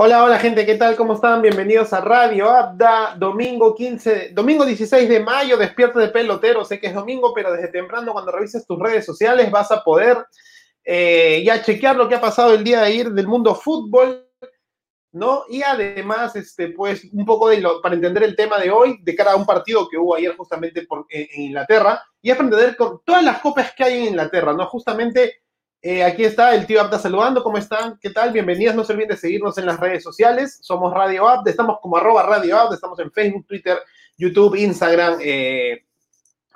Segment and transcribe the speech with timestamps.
[0.00, 0.94] Hola, hola gente, ¿qué tal?
[0.94, 1.40] ¿Cómo están?
[1.40, 6.88] Bienvenidos a Radio Abda, domingo 15, domingo 16 de mayo, despierta de pelotero, sé que
[6.88, 10.26] es domingo, pero desde temprano cuando revises tus redes sociales vas a poder
[10.90, 14.26] eh, ya chequear lo que ha pasado el día de ayer del mundo fútbol,
[15.12, 15.44] ¿no?
[15.50, 19.14] Y además, este, pues, un poco de lo, para entender el tema de hoy, de
[19.14, 22.38] cada un partido que hubo ayer justamente por, en, Inglaterra, y es
[22.78, 24.64] con todas las copas que hay en Inglaterra, ¿no?
[24.64, 25.42] Justamente
[25.82, 27.42] eh, aquí está el tío Abda saludando.
[27.42, 27.98] ¿Cómo están?
[28.00, 28.32] ¿Qué tal?
[28.32, 28.74] Bienvenidos.
[28.74, 30.58] No se olviden de seguirnos en las redes sociales.
[30.62, 31.50] Somos Radio Abda.
[31.50, 32.76] Estamos como arroba Radio Abda.
[32.76, 33.78] Estamos en Facebook, Twitter,
[34.16, 35.84] YouTube, Instagram, eh,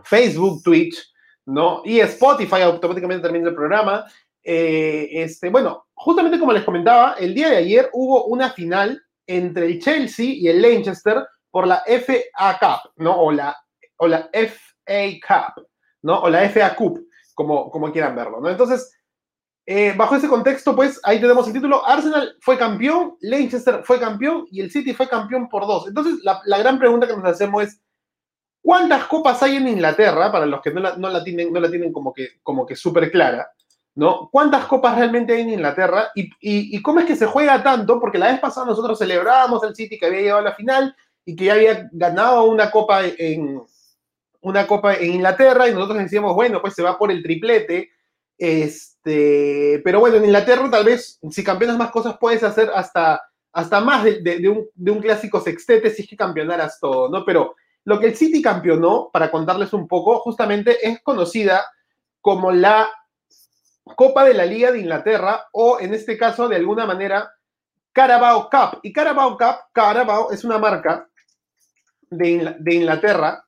[0.02, 1.11] Facebook, Twitch,
[1.46, 1.82] ¿no?
[1.84, 4.04] Y Spotify automáticamente termina el programa.
[4.42, 9.66] Eh, este, bueno, justamente como les comentaba, el día de ayer hubo una final entre
[9.66, 13.16] el Chelsea y el Leicester por la FA Cup, ¿no?
[13.20, 13.56] O la,
[13.98, 15.66] o la FA Cup,
[16.02, 16.20] ¿no?
[16.20, 17.00] O la FA Cup,
[17.34, 18.48] como, como quieran verlo.
[18.48, 18.92] Entonces,
[19.64, 21.86] eh, bajo ese contexto, pues ahí tenemos el título.
[21.86, 25.86] Arsenal fue campeón, Leicester fue campeón y el City fue campeón por dos.
[25.86, 27.80] Entonces, la, la gran pregunta que nos hacemos es,
[28.62, 30.30] ¿cuántas copas hay en Inglaterra?
[30.30, 32.76] Para los que no la, no la tienen, no la tienen como que, como que
[32.76, 33.50] súper clara,
[33.96, 34.28] ¿no?
[34.30, 36.10] ¿Cuántas copas realmente hay en Inglaterra?
[36.14, 38.00] Y, y, cómo es que se juega tanto?
[38.00, 41.36] Porque la vez pasada nosotros celebrábamos el City que había llegado a la final y
[41.36, 43.62] que ya había ganado una copa en,
[44.42, 47.90] una copa en Inglaterra y nosotros decíamos, bueno, pues se va por el triplete.
[48.36, 53.80] Este, pero bueno, en Inglaterra tal vez si campeonas más cosas puedes hacer hasta, hasta
[53.80, 57.24] más de, un, de, un, clásico sextete si es que campeonaras todo, ¿no?
[57.24, 57.54] Pero
[57.84, 61.64] lo que el City campeonó, para contarles un poco, justamente es conocida
[62.20, 62.88] como la
[63.96, 67.32] Copa de la Liga de Inglaterra o en este caso de alguna manera
[67.92, 68.80] Carabao Cup.
[68.82, 71.08] Y Carabao Cup, Carabao es una marca
[72.10, 73.44] de, de Inglaterra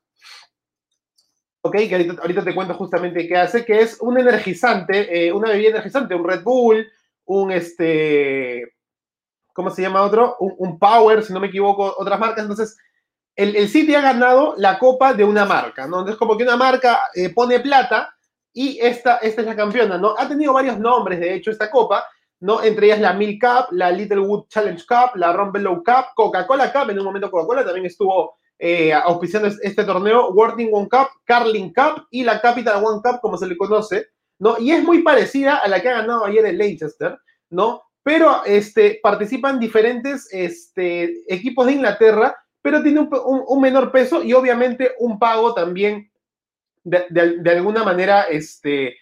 [1.65, 1.75] ¿ok?
[1.89, 6.13] Que ahorita, te cuento justamente qué hace, que es un energizante, eh, una bebida energizante,
[6.13, 6.87] un Red Bull,
[7.25, 8.75] un este,
[9.51, 10.37] ¿cómo se llama otro?
[10.39, 12.43] Un Power, si no me equivoco, otras marcas.
[12.43, 12.77] Entonces,
[13.35, 15.99] el, el, City ha ganado la copa de una marca, ¿no?
[15.99, 18.15] Entonces, como que una marca eh, pone plata
[18.53, 20.15] y esta, esta es la campeona, ¿no?
[20.17, 22.05] Ha tenido varios nombres, de hecho, esta copa,
[22.39, 22.63] ¿no?
[22.63, 26.99] Entre ellas la Milk Cup, la Littlewood Challenge Cup, la Rumbelow Cup, Coca-Cola Cup, en
[26.99, 32.23] un momento Coca-Cola también estuvo eh, auspiciando este torneo, Worthing One Cup, Carling Cup y
[32.23, 34.07] la Capital One Cup, como se le conoce,
[34.39, 34.57] ¿no?
[34.57, 37.17] Y es muy parecida a la que ha ganado ayer el Leicester,
[37.49, 37.83] ¿no?
[38.03, 44.23] Pero este, participan diferentes este, equipos de Inglaterra, pero tiene un, un, un, menor peso
[44.23, 46.09] y obviamente un pago también
[46.83, 48.97] de, alguna manera, este,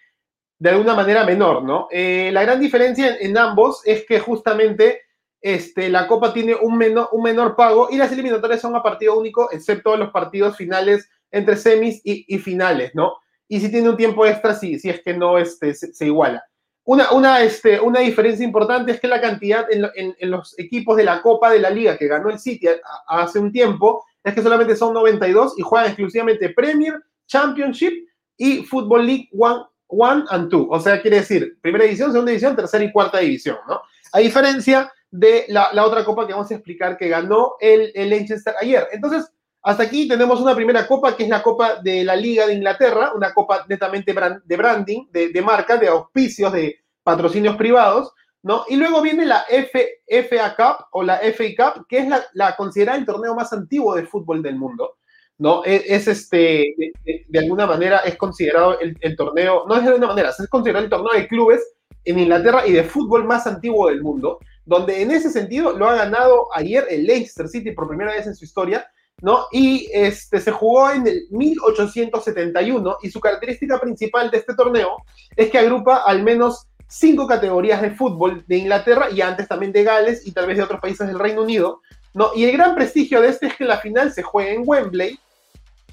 [0.60, 1.88] de alguna manera menor, ¿no?
[1.90, 5.04] Eh, la gran diferencia en, ambos es que justamente
[5.40, 9.18] este, la Copa tiene un menor, un menor pago y las eliminatorias son a partido
[9.18, 13.14] único, excepto los partidos finales entre semis y, finales, ¿no?
[13.48, 16.44] Y si tiene un tiempo extra, si, si es que no este, se iguala.
[16.86, 20.98] Una, una, este, una diferencia importante es que la cantidad en, en, en, los equipos
[20.98, 22.68] de la Copa de la Liga que ganó el City
[23.08, 28.08] hace un tiempo es que solamente son 92 y juegan exclusivamente Premier, Championship
[28.38, 30.68] y Football League One, One and Two.
[30.70, 33.82] O sea, quiere decir primera división, segunda división, tercera y cuarta división, ¿no?
[34.12, 38.10] A diferencia de la, la, otra copa que vamos a explicar que ganó el, el
[38.10, 38.88] Leicester ayer.
[38.92, 39.32] Entonces,
[39.64, 43.14] hasta aquí tenemos una primera copa que es la copa de la Liga de Inglaterra,
[43.16, 44.14] una copa netamente
[44.44, 48.66] de branding, de, de, marca, de auspicios, de patrocinios privados, ¿no?
[48.68, 52.58] Y luego viene la F, FA Cup o la FA Cup, que es la, la
[52.58, 54.98] considerada el torneo más antiguo de fútbol del mundo,
[55.38, 55.64] ¿no?
[55.64, 59.88] Es, es este, de, de, alguna manera es considerado el, el torneo, no es de
[59.88, 61.62] alguna manera, es considerado el torneo de clubes
[62.04, 65.96] en Inglaterra y de fútbol más antiguo del mundo donde en ese sentido lo ha
[65.96, 68.88] ganado ayer el Leicester City por primera vez en su historia,
[69.22, 69.48] ¿no?
[69.52, 74.98] Y este, se jugó en el 1871 y su característica principal de este torneo
[75.36, 79.84] es que agrupa al menos cinco categorías de fútbol de Inglaterra y antes también de
[79.84, 81.82] Gales y tal vez de otros países del Reino Unido,
[82.14, 82.32] ¿no?
[82.36, 85.20] Y el gran prestigio de este es que la final se juega en Wembley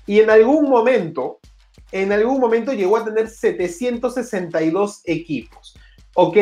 [0.06, 1.38] y en algún momento,
[1.92, 5.74] en algún momento llegó a tener 762 equipos,
[6.14, 6.36] ¿ok?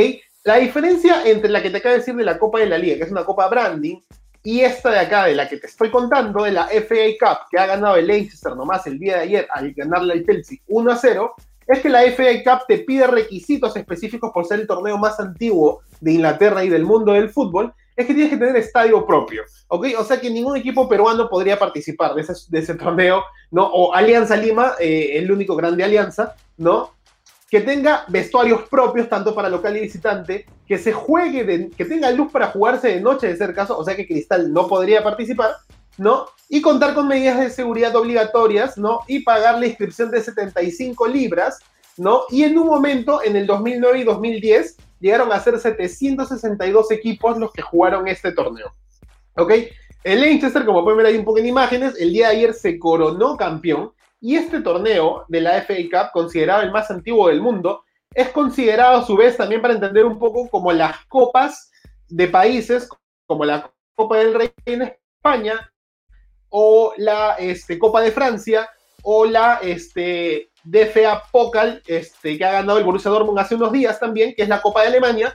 [0.44, 2.96] La diferencia entre la que te acabo de decir de la Copa de la Liga,
[2.96, 3.98] que es una Copa Branding,
[4.42, 7.58] y esta de acá, de la que te estoy contando, de la FA Cup, que
[7.58, 10.96] ha ganado el Leicester nomás el día de ayer al ganarle al Chelsea 1 a
[10.96, 11.34] 0,
[11.66, 15.82] es que la FA Cup te pide requisitos específicos por ser el torneo más antiguo
[16.00, 19.86] de Inglaterra y del mundo del fútbol, es que tienes que tener estadio propio, ¿ok?
[19.98, 23.66] O sea que ningún equipo peruano podría participar de ese, de ese torneo, ¿no?
[23.66, 26.92] O Alianza Lima, eh, el único grande alianza, ¿no?
[27.50, 32.10] Que tenga vestuarios propios, tanto para local y visitante, que se juegue, de, que tenga
[32.10, 35.56] luz para jugarse de noche, de ser caso, o sea que Cristal no podría participar,
[35.96, 36.26] ¿no?
[36.50, 39.00] Y contar con medidas de seguridad obligatorias, ¿no?
[39.06, 41.58] Y pagar la inscripción de 75 libras,
[41.96, 42.22] ¿no?
[42.30, 47.50] Y en un momento, en el 2009 y 2010, llegaron a ser 762 equipos los
[47.52, 48.74] que jugaron este torneo,
[49.36, 49.52] ¿ok?
[50.04, 52.78] El Leicester, como pueden ver ahí un poco en imágenes, el día de ayer se
[52.78, 57.84] coronó campeón y este torneo de la FA Cup, considerado el más antiguo del mundo,
[58.14, 61.70] es considerado a su vez también para entender un poco como las copas
[62.08, 62.88] de países,
[63.26, 65.72] como la Copa del Rey en España,
[66.48, 68.68] o la este, Copa de Francia,
[69.02, 74.00] o la este, DFA Pokal, este, que ha ganado el Borussia Dortmund hace unos días
[74.00, 75.34] también, que es la Copa de Alemania,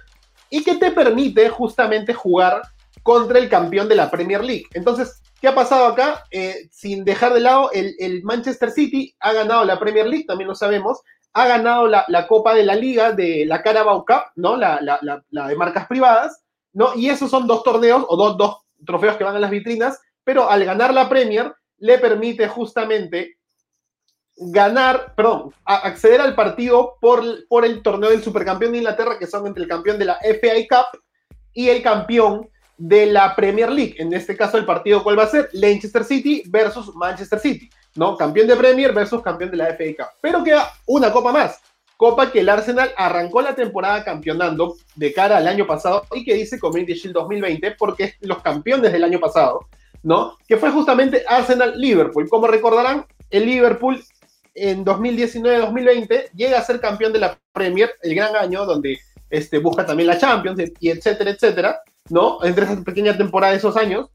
[0.49, 2.61] y que te permite justamente jugar
[3.01, 4.65] contra el campeón de la Premier League.
[4.73, 6.23] Entonces, ¿Qué ha pasado acá?
[6.31, 10.55] Eh, sin dejar de lado, el, Manchester City ha ganado la Premier League, también lo
[10.55, 11.01] sabemos,
[11.33, 14.55] ha ganado la, Copa de la Liga de la Carabao Cup, ¿no?
[14.55, 14.79] La,
[15.29, 16.95] de marcas privadas, ¿no?
[16.95, 20.49] Y esos son dos torneos o dos, dos trofeos que van a las vitrinas, pero
[20.49, 23.35] al ganar la Premier le permite justamente
[24.37, 29.45] ganar, perdón, acceder al partido por, por el torneo del supercampeón de Inglaterra, que son
[29.45, 31.01] entre el campeón de la FA Cup
[31.51, 33.95] y el campeón de la Premier League.
[33.97, 35.49] En este caso, el partido, ¿cuál va a ser?
[35.53, 38.17] Leicester City versus Manchester City, ¿no?
[38.17, 40.07] Campeón de Premier versus campeón de la FA Cup.
[40.21, 41.59] Pero queda una copa más.
[41.97, 46.33] Copa que el Arsenal arrancó la temporada campeonando de cara al año pasado y que
[46.33, 49.67] dice Community Shield 2020 porque los campeones del año pasado,
[50.01, 50.37] ¿no?
[50.47, 52.27] Que fue justamente Arsenal-Liverpool.
[52.27, 54.03] Como recordarán, el Liverpool
[54.55, 58.99] en 2019-2020 llega a ser campeón de la Premier, el gran año donde
[59.29, 61.81] este, busca también la Champions, y etcétera, etcétera.
[62.09, 62.43] ¿No?
[62.43, 64.09] Entre esa pequeña temporada de esos años.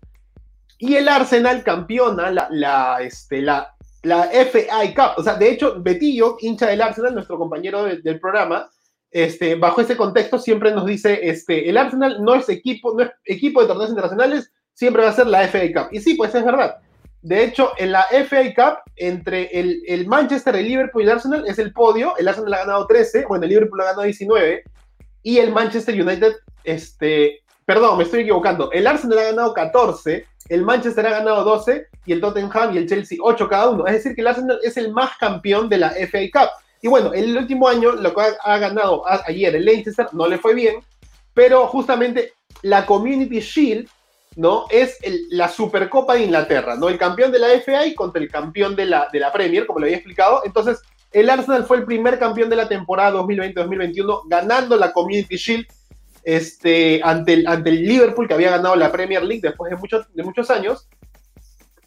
[0.79, 5.19] Y el Arsenal campeona la, la, este, la, la FA Cup.
[5.19, 8.69] O sea, de hecho, Betillo, hincha del Arsenal, nuestro compañero del programa,
[9.11, 13.11] este, bajo ese contexto siempre nos dice, este, el Arsenal no es equipo, no es
[13.25, 15.88] equipo de torneos internacionales, siempre va a ser la FA Cup.
[15.93, 16.76] Y sí, pues es verdad.
[17.23, 21.44] De hecho, en la FA Cup, entre el, el, Manchester, el Liverpool y el Arsenal,
[21.49, 22.17] es el podio.
[22.17, 24.62] El Arsenal ha ganado 13, bueno, el Liverpool ha ganado 19,
[25.23, 28.73] y el Manchester United este, Perdón, me estoy equivocando.
[28.73, 32.88] El Arsenal ha ganado 14, el Manchester ha ganado 12 y el Tottenham y el
[32.88, 33.87] Chelsea 8 cada uno.
[33.87, 36.49] Es decir, que el Arsenal es el más campeón de la FA Cup.
[36.81, 40.55] Y bueno, el último año lo que ha, ganado ayer el Leicester no le fue
[40.55, 40.76] bien,
[41.35, 42.32] pero justamente
[42.62, 43.87] la Community Shield
[44.37, 44.65] ¿no?
[44.70, 44.97] Es
[45.29, 46.88] la Supercopa de Inglaterra, ¿no?
[46.88, 49.85] El campeón de la FA contra el campeón de la, de la Premier, como lo
[49.85, 50.41] había explicado.
[50.47, 50.81] Entonces,
[51.12, 55.67] el Arsenal fue el primer campeón de la temporada 2020-2021, ganando la Community Shield
[56.28, 60.12] este, ante, el, ante el Liverpool que había ganado la Premier League después de muchos,
[60.12, 60.86] de muchos años.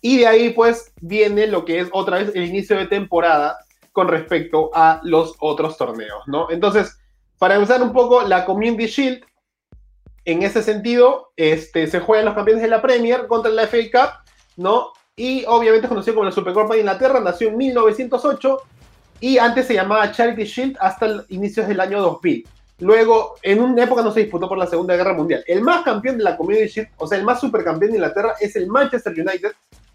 [0.02, 3.60] Y de ahí pues viene lo que es otra vez el inicio de temporada
[3.92, 6.50] con respecto a los otros torneos, ¿no?
[6.50, 6.98] Entonces,
[7.38, 9.24] para empezar un poco, la Community Shield,
[10.26, 14.32] en ese sentido, este, se juegan los campeones de la Premier contra la FA Cup,
[14.58, 14.92] ¿no?
[15.16, 18.58] Y obviamente es conocido como la Supercopa de Inglaterra, nació en 1908
[19.20, 22.48] y antes se llamaba Charity Shield hasta inicios del año 2000.
[22.82, 25.44] Luego, en una época no se disputó por la Segunda Guerra Mundial.
[25.46, 28.56] El más campeón de la Community Shield, o sea, el más supercampeón de Inglaterra, es
[28.56, 29.52] el Manchester United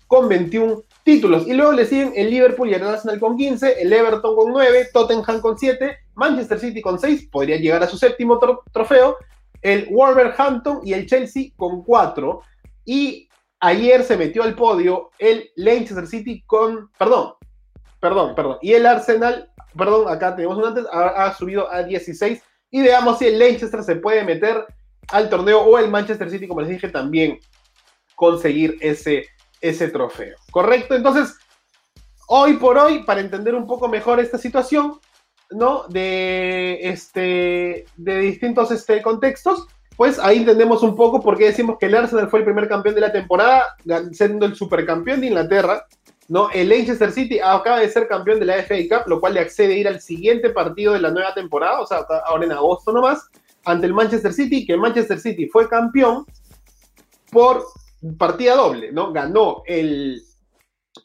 [0.06, 1.48] con 21 títulos.
[1.48, 4.90] Y luego le siguen el Liverpool y el Arsenal con 15, el Everton con 9,
[4.92, 8.38] Tottenham con 7, Manchester City con 6, podría llegar a su séptimo
[8.72, 9.16] trofeo,
[9.62, 12.40] el Wolverhampton y el Chelsea con 4.
[12.84, 13.28] Y
[13.58, 17.32] ayer se metió al podio el Leicester City con, perdón,
[17.98, 22.82] perdón, perdón, y el Arsenal, perdón, acá tenemos un antes, ha subido a 16 y
[22.82, 24.64] veamos si el Leicester se puede meter
[25.08, 27.38] al torneo o el Manchester City, como les dije, también
[28.14, 29.26] conseguir ese,
[29.60, 30.36] ese trofeo.
[30.50, 30.94] ¿Correcto?
[30.94, 31.36] Entonces,
[32.28, 34.98] hoy por hoy, para entender un poco mejor esta situación,
[35.50, 35.86] ¿no?
[35.88, 41.86] De, este, de distintos este, contextos, pues ahí entendemos un poco por qué decimos que
[41.86, 43.76] el Arsenal fue el primer campeón de la temporada,
[44.12, 45.86] siendo el supercampeón de Inglaterra,
[46.28, 46.50] ¿no?
[46.50, 49.74] El Leicester City acaba de ser campeón de la FA Cup, lo cual le accede
[49.74, 53.28] a ir al siguiente partido de la nueva temporada, o sea, ahora en agosto nomás,
[53.64, 56.24] ante el Manchester City, que Manchester City fue campeón
[57.30, 57.64] por
[58.18, 59.12] partida doble, ¿no?
[59.12, 60.22] Ganó el,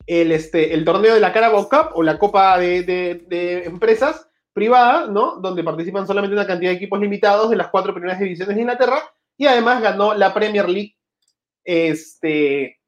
[0.06, 5.08] el, este, el torneo de la Carabao Cup o la Copa de, de, Empresas privada,
[5.08, 5.38] ¿no?
[5.38, 9.02] Donde participan solamente una cantidad de equipos limitados de las cuatro primeras divisiones de Inglaterra
[9.38, 10.96] y además ganó la Premier League
[11.64, 12.81] este,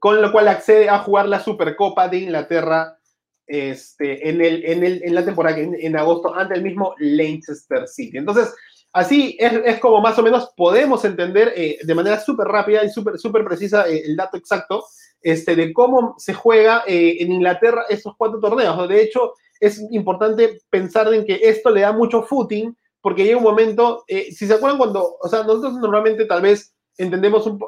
[0.00, 2.98] con lo cual accede a jugar la Supercopa de Inglaterra
[3.46, 8.18] este, en, el, en, el, en la temporada en, agosto ante el mismo Leicester City.
[8.18, 8.52] Entonces,
[8.92, 13.18] así es, como más o menos podemos entender eh, de manera súper rápida y súper
[13.18, 14.84] super precisa eh, el dato exacto
[15.22, 18.88] este, de cómo se juega eh, en Inglaterra esos cuatro torneos.
[18.88, 23.44] De hecho, es importante pensar en que esto le da mucho footing, porque llega un
[23.44, 27.58] momento, si se acuerdan cuando, o sea, nosotros normalmente tal vez entendemos, un,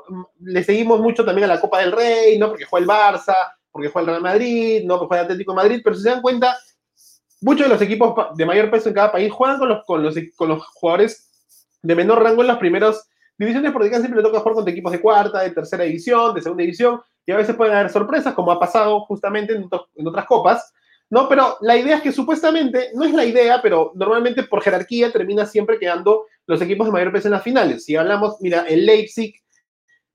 [0.40, 2.48] le seguimos mucho también a la Copa del Rey, ¿no?
[2.48, 3.34] Porque juega el Barça,
[3.70, 4.98] porque juega el Real Madrid, ¿no?
[4.98, 6.56] Porque juega el Atlético de Madrid, pero si se dan cuenta,
[7.40, 10.16] muchos de los equipos de mayor peso en cada país juegan con los, con los,
[10.36, 11.28] con los jugadores
[11.82, 15.00] de menor rango en las primeras divisiones, porque siempre le toca jugar contra equipos de
[15.00, 18.58] cuarta, de tercera división, de segunda división, y a veces pueden haber sorpresas, como ha
[18.58, 20.72] pasado justamente en, en otras copas,
[21.10, 21.28] ¿no?
[21.28, 25.46] Pero la idea es que supuestamente, no es la idea, pero normalmente por jerarquía termina
[25.46, 27.84] siempre quedando los equipos de mayor peso en las finales.
[27.84, 29.34] Si hablamos, mira, el Leipzig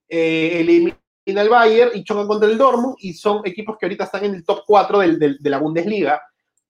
[0.08, 4.26] eh, elimina al Bayern y choca contra el Dortmund y son equipos que ahorita están
[4.26, 6.22] en el top 4 del, de la Bundesliga,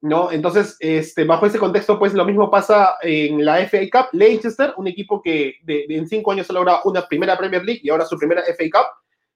[0.01, 0.31] ¿no?
[0.31, 4.09] Entonces, este, bajo ese contexto, pues lo mismo pasa en la FA Cup.
[4.13, 8.05] Leicester, un equipo que en cinco años ha logrado una primera Premier League y ahora
[8.05, 8.87] su primera FA Cup.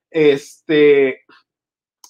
[0.10, 1.22] Este,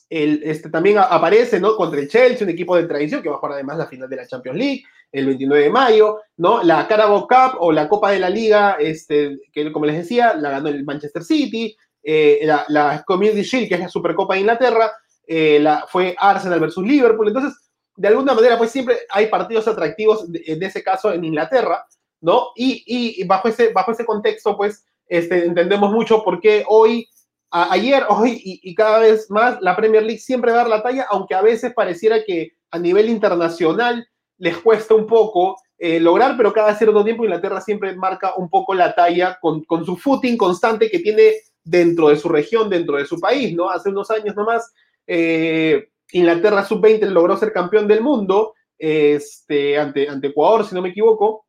[0.09, 1.75] este, también aparece, ¿no?
[1.75, 4.15] Contra el Chelsea, un equipo de tradición que va a jugar además la final de
[4.15, 6.63] la Champions League el 29 de mayo, ¿no?
[6.63, 10.49] La Carabao Cup o la Copa de la Liga, este, que como les decía, la
[10.51, 14.91] ganó el Manchester City, eh, la, la, Community Shield, que es la Supercopa de Inglaterra,
[15.25, 20.61] eh, fue Arsenal versus Liverpool, entonces, de alguna manera, pues siempre hay partidos atractivos, en
[20.61, 21.85] ese caso en Inglaterra,
[22.21, 22.51] ¿no?
[22.55, 27.09] Y, y, bajo, ese, bajo ese contexto, pues, este, entendemos mucho por qué hoy
[27.51, 31.07] ayer, hoy y, cada vez más la Premier League siempre va a dar la talla,
[31.09, 36.51] aunque a veces pareciera que a nivel internacional les cuesta un poco eh, lograr, pero
[36.51, 40.89] cada cierto tiempo Inglaterra siempre marca un poco la talla con, con, su footing constante
[40.89, 43.69] que tiene dentro de su región, dentro de su país, ¿no?
[43.69, 44.73] Hace unos años nomás,
[45.05, 50.89] eh, Inglaterra sub-20 logró ser campeón del mundo este, ante, ante Ecuador, si no me
[50.89, 51.45] equivoco,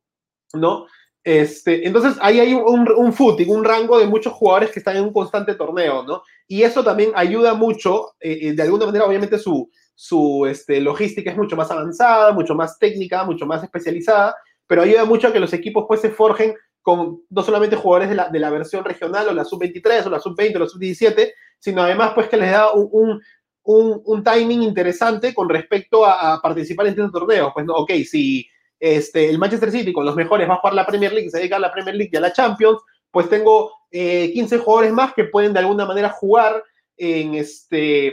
[0.54, 0.86] ¿no?
[1.24, 5.12] Este, entonces ahí hay un, footing, un rango de muchos jugadores que están en un
[5.12, 6.22] constante torneo, ¿no?
[6.46, 11.30] Y eso también ayuda mucho, eh, eh, de alguna manera, obviamente su, su este, logística
[11.30, 15.40] es mucho más avanzada, mucho más técnica, mucho más especializada, pero ayuda mucho a que
[15.40, 19.28] los equipos pues se forjen con no solamente jugadores de la, de la versión regional
[19.28, 22.72] o la sub-23 o la sub-20 o la sub-17, sino además pues que les da
[22.72, 23.20] un,
[23.64, 27.50] un, un timing interesante con respecto a, a, participar en estos torneos.
[27.52, 28.48] Pues no, ok, si
[28.80, 31.56] este, el Manchester City con los mejores va a jugar la Premier League se dedica
[31.56, 32.78] a la Premier League y a la Champions,
[33.10, 36.62] pues tengo eh, 15 jugadores más que pueden de alguna manera jugar
[36.96, 38.08] en, este,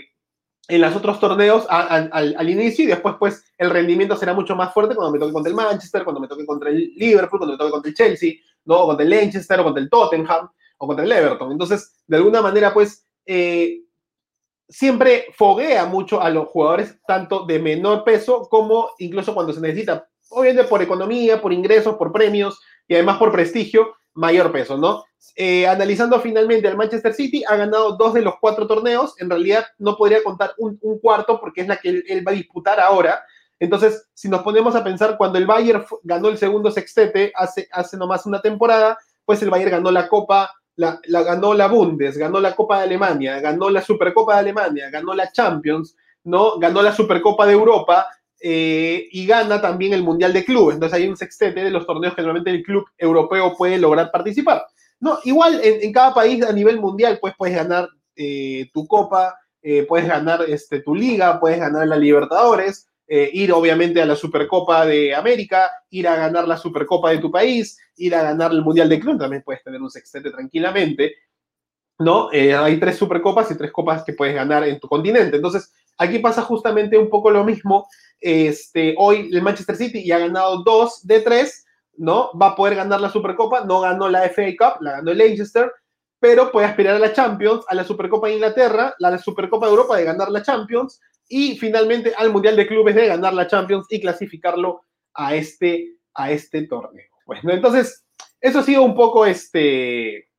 [0.67, 4.73] en los otros torneos al, al, inicio y después pues el rendimiento será mucho más
[4.73, 7.57] fuerte cuando me toque contra el Manchester, cuando me toque contra el Liverpool, cuando me
[7.57, 8.33] toque contra el Chelsea,
[8.65, 8.75] ¿no?
[8.81, 11.51] o contra el Leicester, o contra el Tottenham, o contra el Everton.
[11.51, 13.81] Entonces, de alguna manera pues eh,
[14.67, 20.07] siempre foguea mucho a los jugadores tanto de menor peso como incluso cuando se necesita
[20.35, 25.03] obviamente por economía, por ingresos, por premios y además por prestigio, mayor peso, ¿no?
[25.35, 29.65] Eh, analizando finalmente al Manchester City, ha ganado dos de los cuatro torneos, en realidad
[29.77, 33.23] no podría contar un, cuarto porque es la que él, va a disputar ahora.
[33.59, 37.97] Entonces, si nos ponemos a pensar, cuando el Bayern ganó el segundo sextete hace, hace
[37.97, 42.55] nomás una temporada, pues el Bayern ganó la Copa, la, ganó la Bundes, ganó la
[42.55, 46.57] Copa de Alemania, ganó la Supercopa de Alemania, ganó la Champions, ¿no?
[46.59, 48.07] Ganó la Supercopa de Europa
[48.47, 50.75] eh, y gana también el Mundial de Clubes.
[50.75, 54.67] Entonces hay un sextete de los torneos que normalmente el club europeo puede lograr participar.
[54.99, 59.83] No, igual en, cada país a nivel mundial pues puedes ganar eh, tu copa, eh,
[59.87, 65.15] puedes ganar este, tu liga, puedes ganar la Libertadores, ir obviamente a la Supercopa de
[65.15, 68.99] América, ir a ganar la Supercopa de tu país, ir a ganar el Mundial de
[68.99, 71.15] Club, también puedes tener un sextete tranquilamente.
[71.97, 72.29] ¿no?
[72.29, 75.37] hay tres supercopas y tres copas que puedes ganar en tu continente.
[75.37, 77.87] Entonces, aquí pasa justamente un poco lo mismo
[78.19, 81.65] este, hoy el Manchester City ya ha ganado dos de tres,
[81.97, 82.31] ¿no?
[82.37, 85.71] Va a poder ganar la Supercopa, no ganó la FA Cup, la ganó el Leicester,
[86.19, 89.97] pero puede aspirar a la Champions, a la Supercopa de Inglaterra, la Supercopa de Europa
[89.97, 93.99] de ganar la Champions y finalmente al Mundial de Clubes de ganar la Champions y
[93.99, 94.81] clasificarlo
[95.13, 97.05] a este, a este torneo.
[97.25, 98.05] Bueno, entonces,
[98.39, 100.29] eso ha sido un poco este,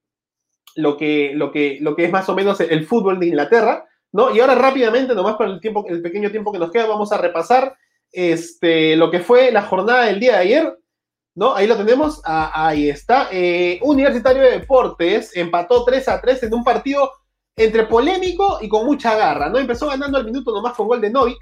[0.76, 3.84] lo, que, lo, que, lo que es más o menos el fútbol de Inglaterra.
[4.16, 4.34] ¿No?
[4.34, 7.18] Y ahora rápidamente, nomás para el, tiempo, el pequeño tiempo que nos queda, vamos a
[7.18, 7.76] repasar
[8.10, 10.78] este, lo que fue la jornada del día de ayer,
[11.34, 11.54] ¿no?
[11.54, 13.28] Ahí lo tenemos, ah, ahí está.
[13.30, 17.10] Eh, Universitario de Deportes empató 3 a 3 en un partido
[17.56, 19.58] entre polémico y con mucha garra, ¿no?
[19.58, 21.38] Empezó ganando al minuto nomás con gol de Novik,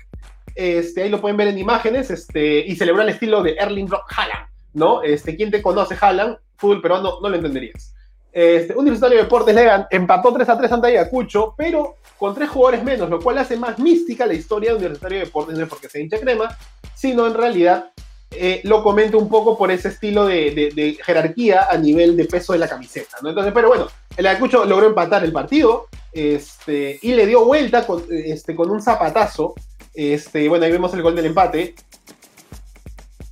[0.56, 4.10] este, ahí lo pueden ver en imágenes, este, y celebró el estilo de Erling Brock
[4.16, 5.00] Haaland, ¿no?
[5.04, 6.38] Este, ¿Quién te conoce Haaland?
[6.56, 7.94] Fútbol peruano, no lo entenderías.
[8.34, 12.82] Este, Universitario de Deportes Legan empató 3 a 3 ante Ayacucho, pero con tres jugadores
[12.82, 15.88] menos, lo cual hace más mística la historia de Universitario de Deportes, no es porque
[15.88, 16.56] sea hincha crema,
[16.96, 17.92] sino en realidad
[18.32, 22.58] eh, lo comento un poco por ese estilo de, jerarquía a nivel de peso de
[22.58, 23.18] la camiseta.
[23.22, 23.86] Entonces, pero bueno,
[24.16, 29.54] el Ayacucho logró empatar el partido este, y le dio vuelta con, este, un zapatazo.
[29.94, 31.76] Este, bueno, ahí vemos el gol del empate.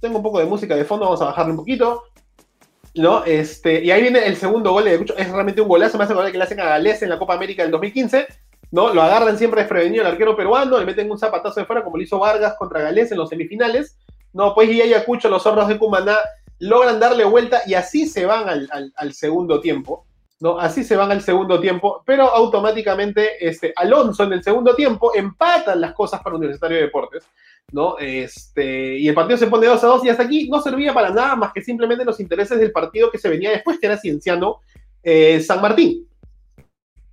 [0.00, 2.04] tengo un poco de música de fondo, vamos a bajarle un poquito.
[2.94, 3.25] ¿No?
[3.25, 6.12] Este, y ahí viene el segundo gol de Ayacucho, es realmente un golazo, me hace
[6.12, 8.26] acordar que le hacen a Gales en la Copa América del 2015,
[8.70, 8.92] ¿no?
[8.92, 12.02] Lo agarran siempre desprevenido el arquero peruano, le meten un zapatazo de fuera como lo
[12.02, 13.96] hizo Vargas contra Gales en los semifinales,
[14.32, 14.54] ¿no?
[14.54, 16.18] Pues y Ayacucho, los zorros de Cumaná,
[16.58, 20.06] logran darle vuelta y así se van al, segundo tiempo,
[20.42, 20.58] ¿no?
[20.58, 25.80] Así se van al segundo tiempo, pero automáticamente este, Alonso en el segundo tiempo empatan
[25.80, 27.22] las cosas para Universitario de Deportes,
[27.70, 27.96] ¿no?
[27.96, 31.11] Este, y el partido se pone 2 a 2 y hasta aquí no servía para
[31.11, 34.62] nada más que simplemente los intereses del partido que se venía después, que era Cienciano
[35.04, 36.08] eh, San Martín.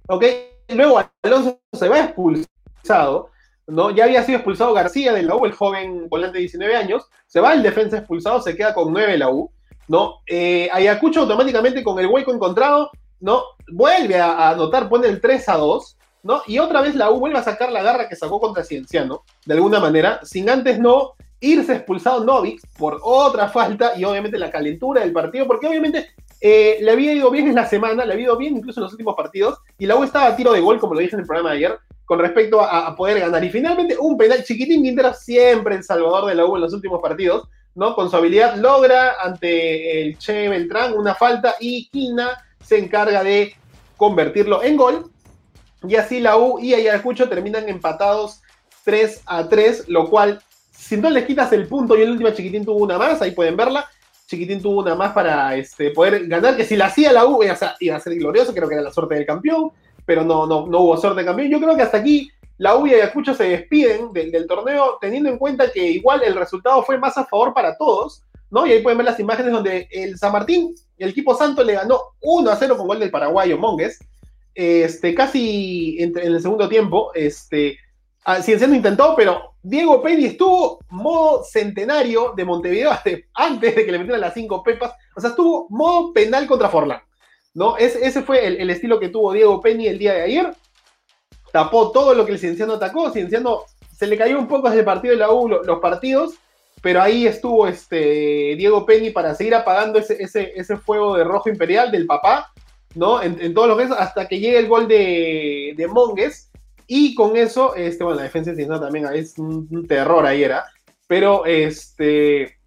[0.07, 0.25] ¿Ok?
[0.69, 3.29] luego Alonso se va expulsado,
[3.67, 3.91] ¿no?
[3.91, 7.39] Ya había sido expulsado García de la U, el joven volante de 19 años, se
[7.39, 9.51] va el defensa expulsado, se queda con 9 la U,
[9.87, 10.21] ¿no?
[10.25, 13.43] Eh, Ayacucho automáticamente con el hueco encontrado, ¿no?
[13.71, 16.41] Vuelve a, anotar, pone el 3 a 2, ¿no?
[16.47, 19.53] Y otra vez la U vuelve a sacar la garra que sacó contra Cienciano, de
[19.53, 25.01] alguna manera, sin antes no irse expulsado Novik por otra falta y obviamente la calentura
[25.01, 26.09] del partido, porque obviamente
[26.41, 28.93] eh, le había ido bien en la semana, le había ido bien incluso en los
[28.93, 31.27] últimos partidos, y la U estaba a tiro de gol, como lo dije en el
[31.27, 33.43] programa de ayer, con respecto a, poder ganar.
[33.43, 36.99] Y finalmente, un penal chiquitín Quintero, siempre el salvador de la U en los últimos
[37.01, 37.93] partidos, ¿no?
[37.93, 42.31] Con su habilidad logra ante el Che Beltrán una falta y Quina
[42.69, 43.55] se encarga de
[43.97, 45.11] convertirlo en gol.
[45.87, 48.41] Y así la U y Ayacucho terminan empatados
[48.83, 52.65] 3 a 3, lo cual, si no les quitas el punto y el último chiquitín
[52.65, 53.89] tuvo una más, ahí pueden verla,
[54.27, 57.53] Chiquitín tuvo una más para este, poder ganar, que si la hacía la U iba
[57.53, 59.71] a, ser, glorioso, creo que era la suerte del campeón,
[60.05, 61.49] pero no, no, no hubo suerte de campeón.
[61.49, 65.39] Yo creo que hasta aquí la U y Ayacucho se despiden del, torneo teniendo en
[65.39, 68.21] cuenta que igual el resultado fue más a favor para todos,
[68.51, 68.65] ¿no?
[68.65, 71.99] Y ahí pueden ver las imágenes donde el San Martín, el equipo santo, le ganó
[72.21, 73.99] 1 a 0 con gol del paraguayo Mongues,
[74.55, 77.77] este, casi en, el segundo tiempo, este,
[78.25, 82.91] Ah, Cienciano intentó, pero Diego Penny estuvo modo centenario de Montevideo
[83.33, 84.93] antes de que le metieran las cinco pepas.
[85.15, 87.01] O sea, estuvo modo penal contra Forlán.
[87.55, 87.75] ¿no?
[87.77, 90.53] ese fue el, estilo que tuvo Diego Penny el día de ayer.
[91.51, 93.09] Tapó todo lo que el Cienciano atacó.
[93.09, 96.35] Cienciano se le cayó un poco desde el partido de la U los, partidos,
[96.81, 101.91] pero ahí estuvo este Diego Penny para seguir apagando ese, ese, fuego de rojo imperial
[101.91, 102.51] del papá,
[102.95, 103.21] ¿no?
[103.21, 106.49] En, todos los casos, hasta que llegue el gol de, de Mongues
[106.91, 110.65] y con eso, este, bueno, la defensa de también es un, terror ahí era.
[111.05, 112.57] Pero este,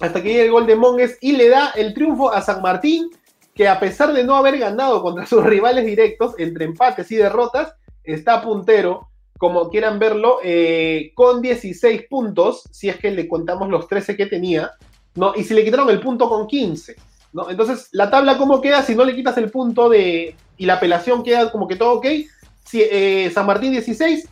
[0.00, 3.10] hasta que llega el gol de Monges y le da el triunfo a San Martín,
[3.54, 7.74] que a pesar de no haber ganado contra sus rivales directos, entre empates y derrotas,
[8.04, 13.88] está puntero, como quieran verlo, eh, con 16 puntos, si es que le contamos los
[13.88, 14.72] 13 que tenía,
[15.14, 15.32] ¿no?
[15.36, 16.96] Y si le quitaron el punto con 15,
[17.32, 17.48] ¿no?
[17.48, 18.82] Entonces, la tabla, ¿cómo queda?
[18.82, 20.34] Si no le quitas el punto de.
[20.56, 22.06] y la apelación queda como que todo ok,
[22.72, 24.28] eh, San Martín 16,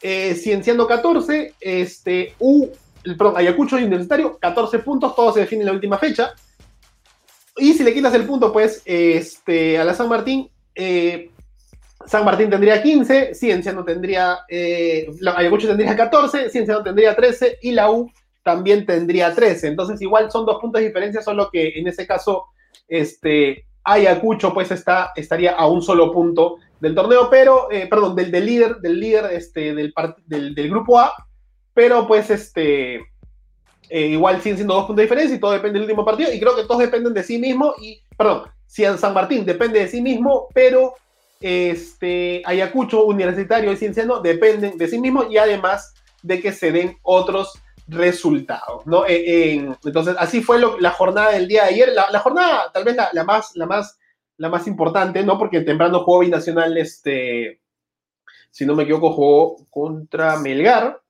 [0.00, 2.68] eh, Cienciano 14, este, U,
[3.02, 6.32] perdón, Ayacucho Universitario 14 puntos, todo se define en la última fecha.
[7.56, 11.30] Y si le quitas el punto, pues, este, a la San Martín, eh,
[12.06, 14.38] San Martín tendría 15, Cienciano tendría,
[15.36, 18.10] Ayacucho tendría 14, Cienciano tendría 13 y la U
[18.46, 19.66] también tendría 13.
[19.66, 22.46] Entonces, igual son dos puntos de diferencia, solo que en ese caso,
[22.86, 28.30] este, Ayacucho pues está, estaría a un solo punto del torneo, pero, eh, perdón, del,
[28.30, 29.92] del, líder, del líder este, del,
[30.54, 31.12] del, grupo A,
[31.74, 32.96] pero pues este,
[33.88, 36.38] eh, igual siguen siendo dos puntos de diferencia y todo depende del último partido, y
[36.38, 40.00] creo que todos dependen de sí mismo, y, perdón, si San Martín depende de sí
[40.00, 40.94] mismo, pero
[41.40, 46.96] este, Ayacucho, Universitario y Cienciano dependen de sí mismo y además de que se den
[47.02, 49.04] otros resultados, ¿no?
[49.06, 53.24] Eh, entonces, así fue la jornada del día de ayer, la, jornada tal vez la,
[53.24, 53.98] más, la más
[54.38, 55.38] la más importante, ¿no?
[55.38, 57.60] Porque temprano jugó binacional, este,
[58.50, 61.00] si no me equivoco, jugó contra Melgar,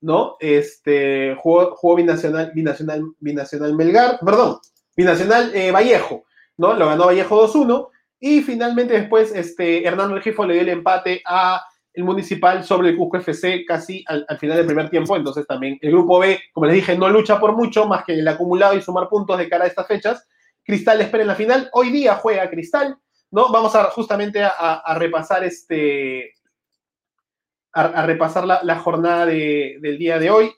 [0.00, 0.36] ¿no?
[0.38, 4.58] Este, jugó, binacional, binacional, binacional Melgar, perdón,
[4.96, 6.24] binacional eh, Vallejo,
[6.56, 6.74] ¿no?
[6.74, 7.88] Lo ganó Vallejo 2-1
[8.20, 12.96] y finalmente después, este, Hernando Regifo le dio el empate a el Municipal sobre el
[12.96, 16.66] Cusco FC casi al, al, final del primer tiempo, entonces también el grupo B, como
[16.66, 19.64] les dije, no lucha por mucho más que el acumulado y sumar puntos de cara
[19.64, 20.28] a estas fechas,
[20.68, 21.70] Cristal espera en la final.
[21.72, 22.94] Hoy día juega Cristal,
[23.30, 23.50] ¿no?
[23.50, 26.34] Vamos a justamente a, repasar este.
[27.72, 30.52] A, repasar la, jornada del día de hoy.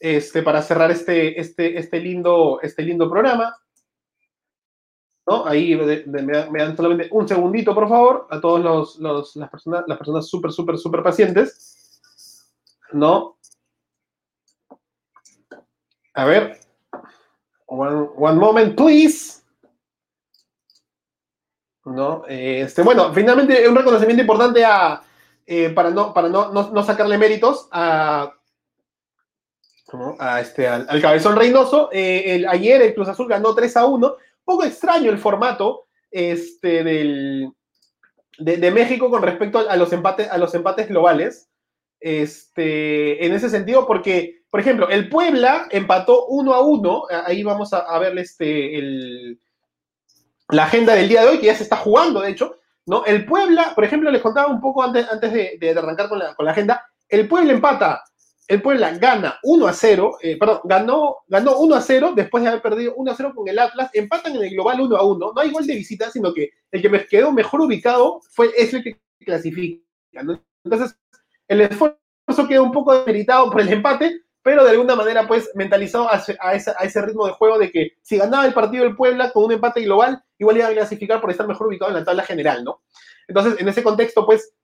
[0.00, 3.56] Este, para cerrar este, este, este, lindo, este lindo programa.
[5.28, 5.46] ¿No?
[5.46, 10.26] Ahí me, dan solamente un segundito, por favor, a todos los, las personas, las personas
[10.26, 12.00] súper, súper, súper pacientes.
[12.92, 13.36] ¿No?
[16.14, 16.58] A ver.
[17.66, 19.42] One, one moment, please.
[21.84, 22.24] ¿no?
[22.26, 25.02] Este, bueno, finalmente un reconocimiento importante a,
[25.46, 28.34] eh, para, no, para no, no, sacarle méritos a,
[30.18, 31.90] a este, al, cabezón Reynoso.
[31.92, 34.16] Eh, el, ayer el Cruz Azul ganó 3 a 1.
[34.48, 37.52] Poco extraño el formato este, del,
[38.38, 41.50] de, México con respecto a, los empates, a los empates globales.
[42.00, 47.02] Este, en ese sentido, porque, por ejemplo, el Puebla empató 1 a 1.
[47.26, 49.38] Ahí vamos a, ver este, el,
[50.48, 52.56] la agenda del día de hoy, que ya se está jugando, de hecho.
[52.86, 53.04] ¿no?
[53.04, 55.30] El Puebla, por ejemplo, les contaba un poco antes, antes
[55.60, 56.86] de, arrancar con la, con la agenda.
[57.06, 58.02] El Puebla empata
[58.48, 62.48] el Puebla gana 1 a 0, eh, perdón, ganó, ganó 1 a 0 después de
[62.48, 65.32] haber perdido 1 a 0 con el Atlas, empatan en el global 1 a 1,
[65.34, 68.72] no hay gol de visita, sino que el que me quedó mejor ubicado fue es
[68.72, 69.84] el que clasifica.
[70.64, 70.98] Entonces,
[71.46, 71.98] el esfuerzo
[72.48, 76.16] quedó un poco demeritado por el empate, pero de alguna manera, pues, mentalizado a
[76.54, 79.44] ese, a ese ritmo de juego de que si ganaba el partido del Puebla con
[79.44, 82.64] un empate global, igual iba a clasificar por estar mejor ubicado en la tabla general,
[82.64, 82.80] ¿no?
[83.26, 84.54] Entonces, en ese contexto, pues,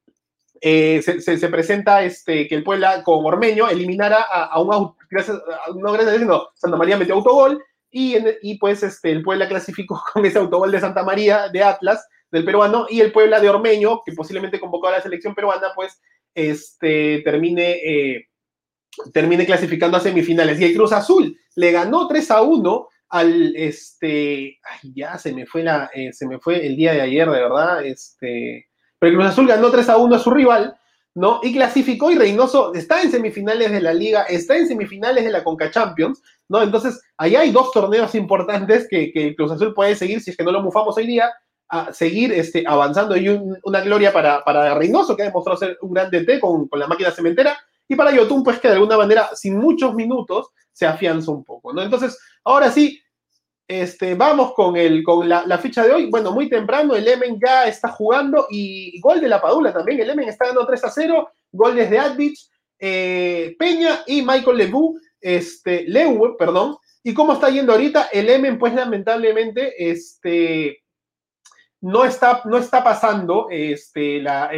[0.67, 5.37] eh, se, presenta este, que el Puebla con Ormeño eliminara a, un gracias,
[5.77, 10.25] no gracias sino Santa María metió autogol y, y pues este, el Puebla clasificó con
[10.25, 14.13] ese autogol de Santa María de Atlas, del peruano, y el Puebla de Ormeño, que
[14.13, 16.01] posiblemente convocó a la selección peruana, pues
[16.35, 18.29] este, termine, eh,
[19.13, 20.59] termine clasificando a semifinales.
[20.59, 25.45] Y el Cruz Azul le ganó 3 a 1 al, este, ay, ya se me
[25.45, 28.69] fue la, eh, se me fue el día de ayer, de verdad, este,
[29.05, 30.75] pero Cruz Azul ganó 3 a 1 a su rival,
[31.15, 31.41] ¿no?
[31.43, 35.45] Y clasificó y Reynoso está en semifinales de la liga, está en semifinales de la
[35.45, 36.63] Conca Champions, ¿no?
[36.63, 40.43] Entonces, ahí hay dos torneos importantes que, que Cruz Azul puede seguir, si es que
[40.43, 41.31] no lo mufamos hoy día,
[41.69, 43.29] a seguir este, avanzando y
[43.63, 46.87] una gloria para, para Reynoso, que ha demostrado ser un gran DT con, con la
[46.87, 51.31] máquina cementera, y para Yotun, pues que de alguna manera, sin muchos minutos, se afianza
[51.31, 51.83] un poco, ¿no?
[51.83, 53.03] Entonces, ahora sí,
[53.67, 56.11] este, vamos con, el, con la, ficha de hoy.
[56.11, 60.01] Bueno, muy temprano, el Emen ya está jugando y gol de la Padula también.
[60.01, 62.49] El Emen está dando 3 a 0, gol desde Advich,
[62.79, 65.87] eh, Peña y Michael Lebu, este,
[66.39, 66.77] perdón.
[67.03, 68.09] ¿Y cómo está yendo ahorita?
[68.13, 70.83] El Emen, pues lamentablemente, este,
[71.81, 74.51] no, está, no está pasando este, la,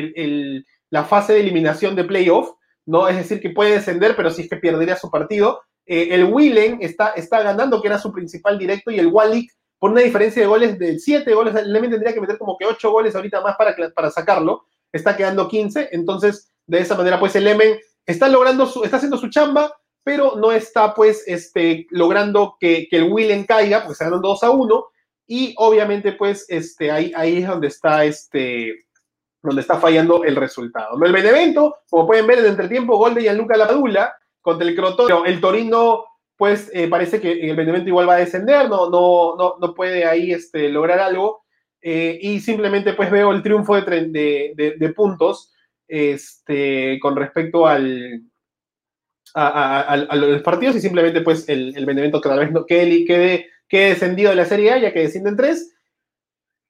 [0.90, 2.50] la fase de eliminación de playoff,
[2.86, 3.08] ¿no?
[3.08, 5.60] Es decir, que puede descender, pero si es que perdería su partido.
[5.86, 9.92] Eh, el Willen está, está ganando, que era su principal directo, y el Walik, por
[9.92, 12.90] una diferencia de goles de 7 goles, el Lemen tendría que meter como que 8
[12.90, 17.44] goles ahorita más para, para sacarlo, está quedando 15, entonces de esa manera pues el
[17.44, 19.72] Lemen está logrando, su, está haciendo su chamba,
[20.02, 24.42] pero no está pues este, logrando que, que el Willen caiga, porque se ganando 2
[24.44, 24.86] a 1,
[25.28, 28.86] y obviamente pues este, ahí, ahí es donde está este
[29.42, 31.02] donde está fallando el resultado.
[31.04, 34.12] El Benevento, como pueden ver en entretiempo, gol de Gianluca Lapadula,
[34.46, 35.28] contra el Crotone.
[35.28, 36.04] El Torino,
[36.36, 40.04] pues eh, parece que el Benevento igual va a descender, no, no, no, no puede
[40.04, 41.42] ahí este, lograr algo.
[41.82, 45.52] Eh, y simplemente pues veo el triunfo de, de, puntos
[45.88, 48.22] este, con respecto al,
[49.34, 53.88] a, los partidos y simplemente pues el, el Benevento cada vez no quede, quede, quede
[53.90, 55.75] descendido de la Serie A ya que descienden tres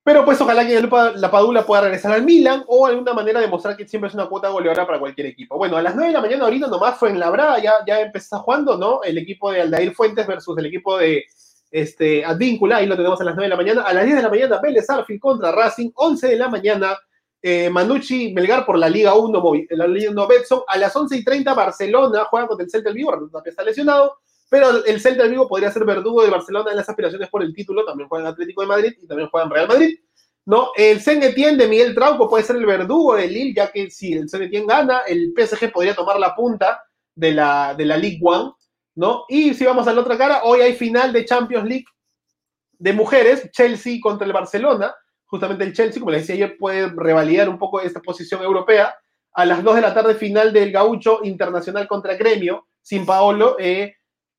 [0.06, 0.80] pero pues ojalá que
[1.16, 4.50] la Padula pueda regresar al Milan o alguna manera demostrar que siempre es una cuota
[4.50, 5.58] goleadora para cualquier equipo.
[5.58, 8.38] Bueno, a las 9 de la mañana ahorita nomás fue en Labrada, ya, ya empezó
[8.38, 9.02] jugando, ¿no?
[9.02, 11.24] El equipo de Aldair Fuentes versus el equipo de
[11.72, 13.82] este, Advíncula, ahí lo tenemos a las 9 de la mañana.
[13.82, 16.96] A las 10 de la mañana, Vélez Arfield contra Racing, 11 de la mañana,
[17.42, 20.60] eh, Manucci Melgar por la Liga 1, la Liga 1 Betson.
[20.68, 23.12] A las 11 y 30, Barcelona juega contra el Celta del Vigo,
[23.44, 24.18] está lesionado.
[24.48, 27.54] Pero el Celta de Vigo podría ser verdugo de Barcelona en las aspiraciones por el
[27.54, 27.84] título.
[27.84, 29.98] También juega en Atlético de Madrid y también juega en Real Madrid.
[30.46, 30.70] ¿no?
[30.76, 34.28] El Saint de Miguel Trauco puede ser el verdugo de Lille, ya que si el
[34.28, 36.80] Saint gana, el PSG podría tomar la punta
[37.14, 38.52] de la, de la League One,
[38.94, 39.24] ¿no?
[39.28, 41.86] Y si vamos a la otra cara, hoy hay final de Champions League
[42.78, 44.94] de mujeres, Chelsea contra el Barcelona.
[45.24, 48.94] Justamente el Chelsea, como les decía ayer, puede revalidar un poco esta posición europea.
[49.32, 53.56] A las 2 de la tarde, final del Gaucho Internacional contra Gremio, sin Paolo.
[53.58, 53.96] Eh,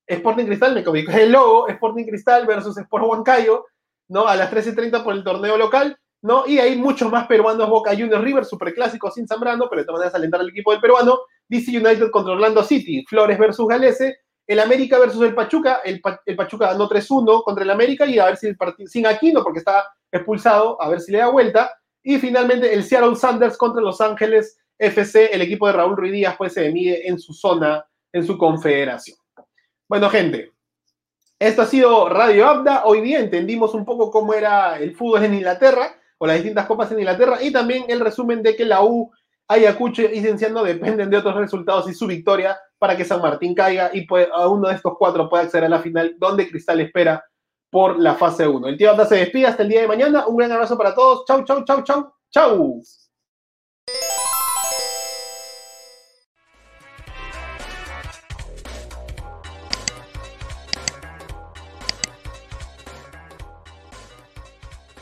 [0.08, 3.66] Sporting Cristal, me comió el logo, Sporting Cristal versus Sport Huancayo,
[4.08, 4.28] ¿no?
[4.28, 6.48] A las 13.30 por el torneo local, ¿no?
[6.48, 10.16] Y hay muchos más peruanos, Boca Juniors River, superclásico sin Zambrano, pero de todas maneras
[10.16, 11.20] alentar al equipo del peruano.
[11.50, 16.68] DC United contra Orlando City, Flores versus Galese, el América versus el Pachuca, el, Pachuca
[16.68, 19.86] ganó 3-1 contra el América y a ver si el partido, sin Aquino, porque está
[20.12, 21.72] expulsado, a ver si le da vuelta.
[22.02, 26.36] Y finalmente el Seattle Sanders contra Los Ángeles FC, el equipo de Raúl Ruiz Díaz,
[26.38, 29.18] pues se mide en su zona, en su confederación.
[29.90, 30.52] Bueno, gente,
[31.40, 32.84] esto ha sido Radio Abda.
[32.84, 36.92] Hoy día entendimos un poco cómo era el fútbol en Inglaterra, o las distintas copas
[36.92, 39.10] en Inglaterra, y también el resumen de que la U,
[39.48, 43.90] Ayacucho y Cienciano dependen de otros resultados y su victoria para que San Martín caiga
[43.94, 47.24] y a uno de estos cuatro pueda acceder a la final, donde Cristal espera
[47.72, 48.68] por la fase 1.
[48.68, 50.28] El tío Abda se despide hasta el día de mañana.
[50.28, 51.24] Un gran abrazo para todos.
[51.26, 52.82] Chau, chau, chau, chau, chau.